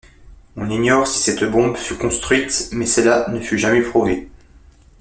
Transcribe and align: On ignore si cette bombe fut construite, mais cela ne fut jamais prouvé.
On 0.57 0.71
ignore 0.71 1.05
si 1.07 1.19
cette 1.19 1.43
bombe 1.43 1.77
fut 1.77 1.93
construite, 1.95 2.69
mais 2.71 2.87
cela 2.87 3.27
ne 3.29 3.39
fut 3.39 3.59
jamais 3.59 3.81
prouvé. 3.83 4.27